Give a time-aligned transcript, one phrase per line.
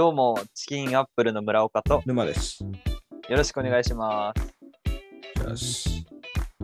[0.00, 2.64] どうも、チキンアップルの村岡と、沼です。
[2.64, 5.44] よろしくお願いします。
[5.46, 6.06] よし。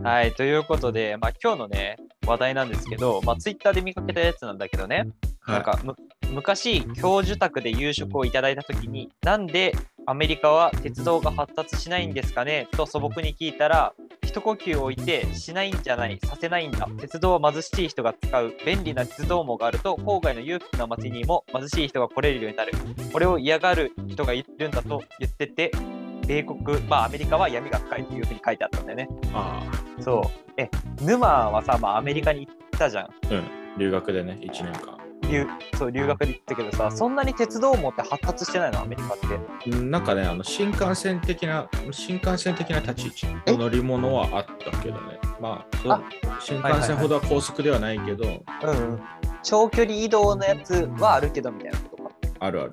[0.01, 5.07] はい、ということで、まあ、今日のね、話題なんですけど、まあ、ツイッターで見かけたやつなんだけどね、
[5.45, 5.95] なんかむ
[6.31, 9.75] 昔、教授宅で夕食をいただいたときに、なんで
[10.07, 13.93] アメリカは鉄道が発達しないんですかねと素朴に聞いたら、
[14.27, 16.89] 一呼吸置いて、しないんじゃない、させないんだ。
[16.99, 22.73] 鉄道は貧しい人が使う便利な鉄道網があると、郊外の裕福な町にも貧しい人が来れるようになる。
[23.13, 25.71] これを嫌がる人がいるんだと言ってて、
[26.27, 29.09] 米国、まあアメリカは闇が深いというふうに書いてあったんだよね。
[29.33, 29.63] あ
[30.01, 30.51] そう。
[30.57, 30.69] え、
[31.01, 33.05] 沼はさ、まあアメリカに行ったじゃん。
[33.05, 33.43] あ、うん。
[33.77, 35.06] 留学でね、1年間。
[35.29, 35.45] 留
[35.77, 39.69] そう留学で行ったけどさ、そんなに鉄道網って発達してないの、アメリカって。
[39.69, 45.19] うんなんかね、あの新幹線的な、新幹線的な立ち位え置の乗り物はあったけどね。
[45.39, 46.01] まあ、
[46.39, 49.01] 新幹線ほどは高速ではないけど、うん、うん。
[49.43, 52.11] 長距離移動のやつはあるけどみたいなことか。
[52.39, 52.71] あるある。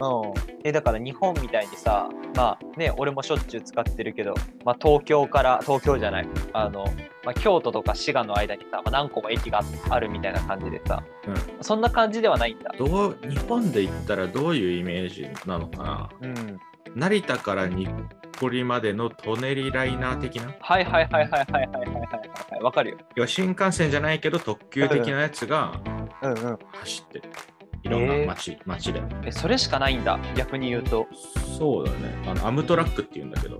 [0.00, 0.32] うん。
[0.64, 4.34] え、だから日本みたいにさ、まあね、俺もしょっちゅう使ってるけど、
[4.64, 6.84] まあ東京から、東京じゃない、あの、
[7.24, 12.72] まあ、京都とか滋賀の間にさ、まあ、何個も駅があるみたいな感じでさ、うんそんな感じではないんだ。
[12.78, 16.58] どう日本で言ったらどういうイメージなのかなうん。
[16.94, 17.88] 成田から日
[18.38, 20.54] 暮里までの舎人ライナー的な？
[20.58, 22.00] はいはいはいはいはいはいはいはい
[22.52, 22.62] はい。
[22.62, 23.26] わかるよ。
[23.26, 25.78] 新幹線じゃないけど特急的なやつが
[26.22, 26.58] うんうん。
[26.72, 27.28] 走ってる。
[27.28, 27.59] い
[27.90, 29.02] ろんな街、街で。
[29.24, 31.06] え、それしかないんだ、逆に言うと。
[31.58, 31.98] そうだね。
[32.26, 33.58] あのアムトラックって言うんだけど、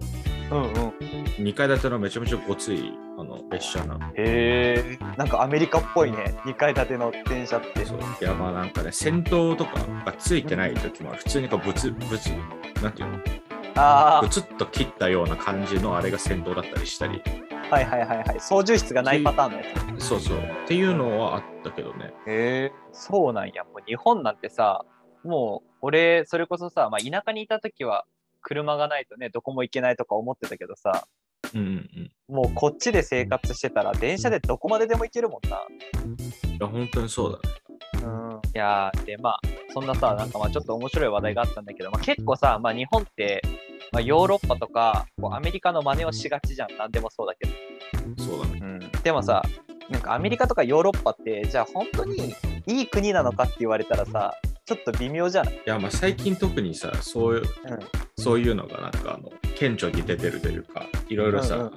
[0.51, 0.73] うんうん。
[1.45, 4.07] 2階建てのめちゃめちゃごついあの列車なの。
[4.09, 4.99] へえ。
[5.17, 7.85] なんかアメリカっぽいね、2階建ての電車って。
[7.85, 11.13] そういやまあなんかね、先頭とかがついてない時も。
[11.13, 12.31] 普通にこうブツブツ、
[12.83, 13.19] なんていうの？
[13.77, 17.23] あブツッと切ったような感じのあれが先頭だったりしたり。
[17.71, 18.41] あ、はいはいはいはい。
[18.41, 19.65] 操縦室がないパターンのや
[19.99, 20.07] つ。
[20.07, 20.39] そうそう。
[20.39, 22.13] っていうのはあったけどね。
[22.27, 22.73] へえ。
[22.93, 23.65] そうなんや。
[23.65, 24.85] もう日本なんてさ、
[25.25, 28.05] もう俺、それこそさ、まあ、田舎にいた時は
[28.43, 31.07] 車がないとね、どこも行けないとか思ってたけどさ、
[31.55, 31.91] うんうん
[32.29, 32.35] うん。
[32.35, 35.57] もうこっちで生活してたら電車でどこまででも行けるもんな。
[35.57, 37.61] いや、本当にそうだね。
[38.03, 39.41] うん、いやーでまあ
[39.73, 43.43] そんなさなんかまあちょっと面白い話題があったんだけど、まあ、結構さ、まあ、日本って、
[43.93, 46.69] まあ、ヨーロッパとかこうアメリカの真似をしがちじゃん。
[46.79, 47.53] 何でもそうだけど。
[48.25, 49.43] そうだね、うん、でもさ
[49.89, 52.35] なんかアメリカとかヨーロッパってじゃあ本当に
[52.67, 54.35] いい国なのかって言われたらさ
[54.65, 55.55] ちょっと微妙じゃない？
[55.55, 57.79] いやまあ最近特にさそういう、うん、
[58.17, 61.77] そういうのがなんかあの顕著に出てるというかいろいろさ、うんうん、ま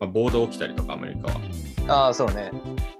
[0.00, 1.40] あ、暴動起きたりとかアメリカは。
[1.88, 2.50] ああそうね。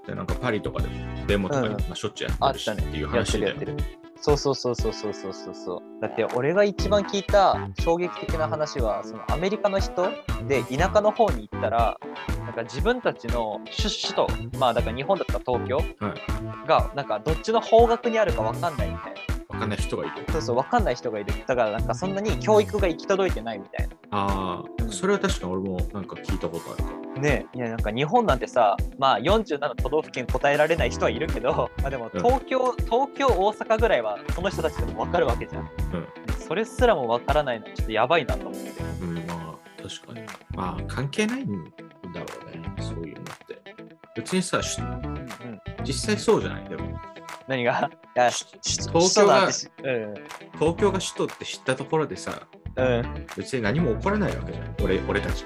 [0.07, 3.67] でなんかパリとかでもデモとか、うん、まあ、しょっちゅうやってるし、っていう話だね
[4.21, 5.81] そうそうそうそうそうそうそう。
[6.01, 10.09] だって俺が一番聞いた衝撃的な話はそのアメリカの人
[10.47, 11.97] で田舎の方に行ったら
[12.45, 14.27] なんか自分たちの首首都
[14.59, 16.67] まあだから日本だったら東京はい。
[16.67, 19.14] がなんかどっちの方角にあるか分かんないみたいな。
[19.14, 19.14] わ
[19.65, 20.13] かんない人がいる。
[20.31, 27.05] そうそう分かんない人がいるだからなんかそんなに教育が行き届いてないみたいなああ、うんそれは確かに俺もなんか聞いたことあるかも。
[27.21, 35.65] ねいやなんか日本なんてさまあ47都道府県答えられない人はいるけど、 まあ、でもうん東京、東京大阪ぐらいはその人たちでも分かるわけじゃん、う
[35.97, 36.07] ん
[36.47, 38.69] それすらも分からないのはちょっとやばいなと思って
[39.01, 40.25] うん、まあ確かに。
[40.55, 41.47] まあ関係ないん
[42.13, 43.75] だろうね、そういうのって。
[44.15, 45.25] 別にさ、しうんうん
[45.83, 46.63] 実際そうじゃない？
[46.69, 46.99] でも。
[47.47, 47.89] 何が？
[47.91, 53.27] いや東京が東京が首都って知ったところでさ、うん。
[53.35, 54.75] 別に何も起こらないわけじゃん。
[54.81, 55.45] 俺俺たち。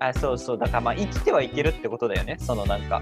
[0.00, 0.58] あそうそう。
[0.58, 2.36] だからまあ生きてはいけるってことだよね。
[2.40, 3.00] そのなんか、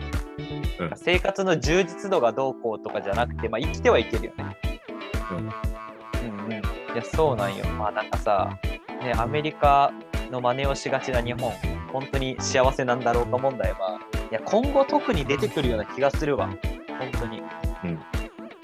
[0.79, 0.91] うん。
[0.97, 4.57] 生活の充実度がどうこうとかじゃなくてまあ生きてはいけるよね。
[5.31, 5.37] うん。
[5.39, 6.53] うんうん。
[6.53, 6.57] い
[6.95, 7.65] やそうなんよ。
[7.79, 8.59] まあなんかさ
[9.03, 9.95] ねアメリカ
[10.31, 11.51] の真似をしがちな日本。
[11.91, 13.99] 本当に幸せなんだろうか問題は
[14.31, 16.51] いや今後特に出てくるような気がするわ。
[16.99, 17.39] 本当に。
[17.39, 17.60] うん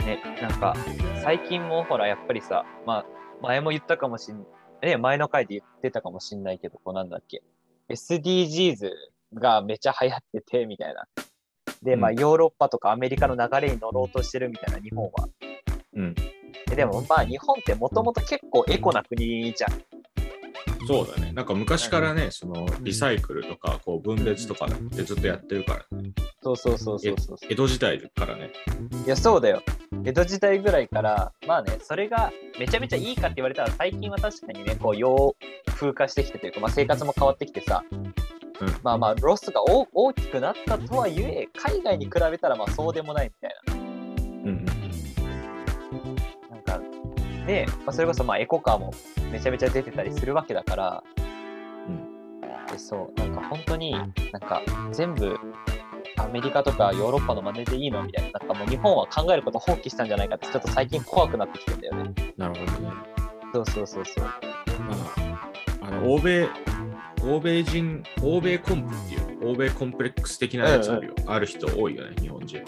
[0.07, 0.23] ね。
[0.41, 0.75] なんか
[1.23, 3.07] 最近もほらやっぱりさまあ
[3.43, 4.47] 前も言ったかもしん
[4.83, 7.43] ね前の回で言ってたかもしんないけどこうなんだっけ。
[7.89, 8.91] SDGs
[9.35, 11.05] がめちゃ流行っててみたいな。
[11.83, 15.29] でまあうんヨーロッパとかアメリカの流れに乗ろうとしてるみたいな日本は。
[15.95, 16.15] うん。
[16.71, 19.71] えでもまあ日本ってもともと結構エコな国じゃん。
[20.87, 21.33] そうだね。
[21.33, 26.13] なんか昔からね、そのリサイクルとかこう分別とかってずっとやってるから、ね、
[26.47, 27.37] そうそうそうそうそう。
[27.51, 28.53] 江戸時代からね。
[29.05, 29.63] いやそうだよ。
[30.05, 35.35] 江戸時代ぐらいからまあねそれがめちゃめちゃいいかって言われたら最近は確かにねこう洋
[35.75, 38.15] 風化してきてというか、まあ、生活も変わってきてさ、うん
[38.83, 43.75] まあまあロスが大大きくなったとはいえ海外に比べたらまあそうでもないみたいな。
[43.75, 43.77] う
[44.53, 44.65] ん
[46.51, 46.81] なんか
[47.47, 48.93] で、まあ、それこそまあエコカーも
[49.33, 51.05] めちゃめちゃ出てたりするわけだから、
[51.89, 55.39] うんでそうなんか本当になんか全部
[56.17, 62.15] アメリカとかヨーロッパの真似でいいのみたいな、なんかもう日本は考えること放棄したんじゃないかって、ちょっと最近怖くなってきてんだよね。
[62.37, 62.91] なるほどね。
[63.53, 64.25] そうそうそうそう。
[64.25, 64.33] ま
[65.81, 66.49] あ、あの欧米、
[67.23, 71.15] 欧米人、欧米コンプっていう、欧米コンプレックス的なやつあるよ。
[71.27, 72.59] ある人多いよね、日本人。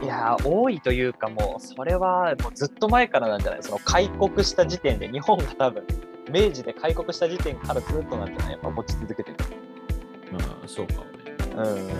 [0.00, 3.62] いやー、多いというかもう、それはもうずっと前からなんじゃない？
[3.62, 5.84] その開国した時点で、日本が多分、
[6.30, 8.52] 明治で開国した時点からずっとなんじゃない？
[8.52, 9.36] やっぱ持ち続けてる。
[10.30, 11.10] まあ、そうかもね。
[11.56, 11.90] うん。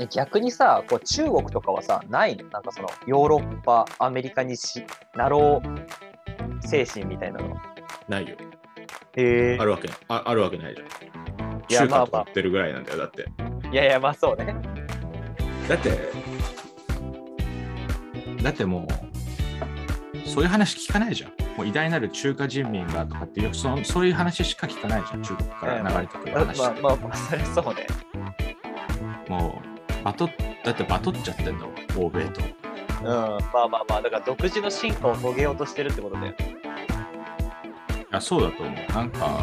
[0.00, 2.48] え逆にさ、こう中国とかはさ、ないの？
[2.50, 4.84] なんかそのヨーロッパ、アメリカにし
[5.14, 7.56] なろう精神みたいなの。
[8.08, 8.36] ないよ。
[9.16, 10.88] へえあるわけああるわけないじゃん。
[11.70, 13.26] いや中華とか売ってるぐらいなんだよ、だって。
[13.72, 14.54] いやいや、まあそうね。
[15.68, 15.98] だって、
[18.42, 18.86] だっても
[20.24, 21.32] う、そういう話聞かないじゃん。
[21.56, 26.58] もう偉大なる中華人民がとかっていうその、そういう話しか聞かないじゃん、中国から流れてくるまあ話。
[26.58, 27.86] まあまあ、まあ、それそうね。
[30.08, 30.30] もう、バトっ、
[30.64, 31.68] だってバトっちゃってんの、
[31.98, 32.40] 欧米と。
[33.00, 33.06] うん。
[33.06, 36.36] まあまあまあ、だから独自の進化を遂げようとしてるってことだよね。
[38.10, 38.92] あそうだと思う。
[38.92, 39.40] なんか、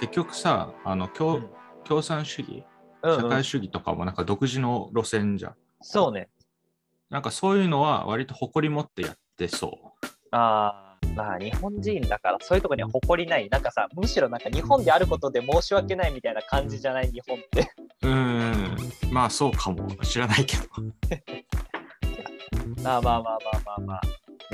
[0.00, 1.48] 結局さ、あの共うん
[1.84, 2.64] 共産主義、
[3.02, 3.44] うん、うん社会。
[3.44, 5.54] 主義とかもなんか独自の路線じゃん。
[5.82, 6.30] そうね。
[7.10, 9.92] なんかそういうのは割と誇り持ってやってそ
[10.30, 13.48] ああ、まあ日本人だからそういうところには誇りない。
[13.50, 17.12] なんかさ、むしろなんか日本であることで申し訳ないみたいな感じじゃない？
[17.12, 17.70] 日本って。
[18.04, 18.14] う。
[18.14, 18.76] ん、
[19.10, 19.88] まあそうかも。
[20.02, 20.64] 知らないけど。
[22.82, 24.00] まあまあまあまあまあまあ。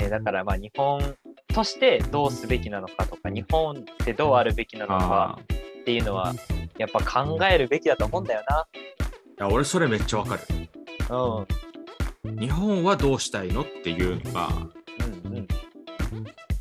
[0.01, 1.15] ね、だからまあ日本
[1.53, 5.39] としてどうすべきなのかとか、日本ってどうあるべきなのか
[5.81, 6.33] っていうのは、
[6.77, 8.43] やっぱ考えるべきだと思うんだよい
[9.39, 10.41] や俺それめっちゃわかる。
[11.09, 11.17] な。
[11.17, 12.37] うん。
[12.39, 14.49] 日本はどうしたいのっていうのが、
[15.25, 15.47] うんうん。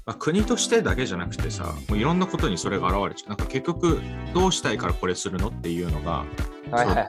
[0.07, 3.29] まあ、国としてだけじゃなくてさ、もういろんなことにそれが現れちゃう。
[3.31, 4.01] なんか結局、
[4.35, 6.25] どうしたいからこれするのっていうのが、
[6.71, 7.09] はいはいはい。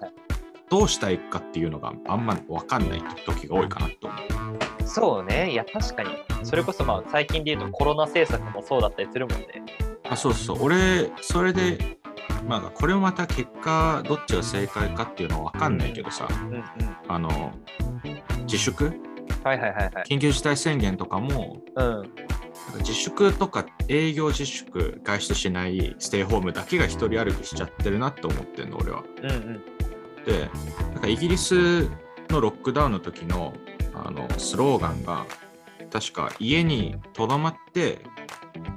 [0.70, 4.88] どうしたいかっていうのがあんま分かんない時が多いかなと思う。
[4.88, 5.52] そうね。
[5.52, 6.10] いや、確かに。
[6.44, 9.64] それこそまあ最近で言うとコロナ政策もそうだったりするもんね。
[10.10, 11.98] あそうそう、俺、それで、
[12.48, 16.64] まあ、これもまた結果、どっちが正解かっていうのは分かんないけどさ、うんうん。
[17.08, 17.52] あの、
[18.42, 18.92] 自粛？
[19.44, 19.92] はいはいはいはい。
[20.10, 22.14] 緊急事態宣言とかも、うん。
[22.80, 29.04] 自粛とか営業自粛、外出しないステイホームだけが一人歩きしちゃってるなって思ってんの、俺は。
[29.22, 29.62] うんうん。
[30.26, 30.50] で、
[30.94, 31.90] なんかイギリス
[32.30, 33.54] のロックダウンの時の
[33.94, 35.26] あのスローガンが、
[35.92, 38.00] 確か家にとどまって、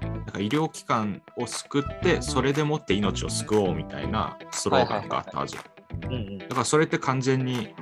[0.03, 5.57] なんか医療機関を救って、それでもって命を救おうみたいなスローガンがあったはず。
[5.57, 5.63] だ
[6.49, 7.75] からそれって完全に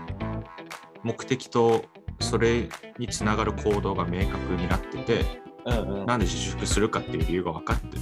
[1.02, 1.84] 目的と
[2.20, 2.68] それ
[2.98, 6.06] につながる行動が明確になってて、うんうん。
[6.06, 7.96] なんで自粛するかっていう理由が分かって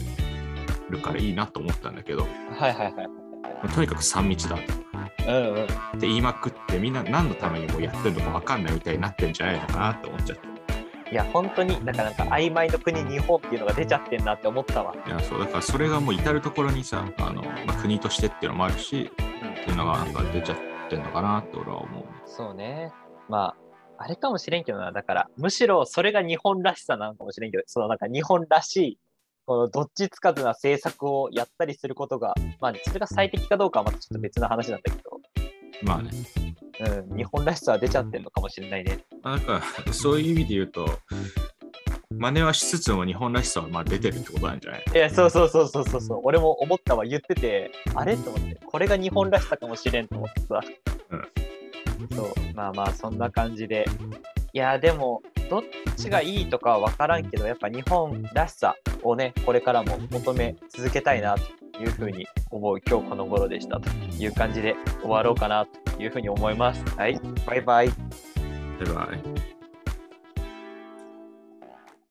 [0.88, 2.26] るからいいなと思ったんだけど、
[2.58, 3.68] はいはいはい。
[3.74, 4.62] とにかく3密だと。
[5.28, 5.64] うんうん。
[5.64, 5.68] って
[6.00, 10.50] 言いまくってみんな何のためにもうやってるのか分かんないみたいになってんじゃないのかなって思っちゃって。
[11.10, 14.94] いや、本当に、なんかなんか曖昧の国日本っていうのが出ちゃってんなって思ったわ。
[15.06, 20.58] いやそうだからそれがもう至る所にさあの、まあ、国としてっていうのもあるしっていうのがなんか出ちゃっ
[20.88, 22.04] てんのかなって俺は思う。
[22.26, 22.92] そうね。
[23.28, 23.56] まあ、
[24.02, 24.92] あれかもしれんけどな。
[24.92, 28.98] だから、むしろそれが日本らしさなのかもしれんけど、そのなんか日本らしい、
[29.44, 35.20] このどっちつかずな政策をやったりすることが、まあ、それが最適かどうかはまたちょっと別の話なんだけど、
[35.82, 36.10] まあね。
[37.10, 39.00] うん、日本らしさは出ちゃってんのかもしれないね。
[39.22, 39.62] まあなんか
[39.92, 40.88] そういう意味で言うと
[42.10, 44.84] 真似はしつつも日本らしさはまあ出てるってことなんじゃない？
[44.94, 46.20] いや、そうそうそうそうそうそう。
[46.22, 48.16] 俺も思ったわ、言ってて、あれ？
[48.16, 50.60] と思って、これが日本らしさかもしれんと思ってさ。
[51.10, 51.39] そ
[52.24, 53.84] う、まあまあ、そんな感じで。
[54.52, 55.62] いや、でも、どっ
[55.96, 66.84] ちがいいとかは分からんけど、やっぱ日本らしさをね、これからも求め続けたいなというふうに思う今日この頃でしたという感じで終わろうかなというふうに思います。
[66.96, 67.88] はい、バイバイ。
[67.88, 67.94] バ
[68.86, 69.49] イバイ。